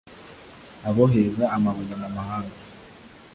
[0.89, 2.55] abohereza amabuye mu mahanga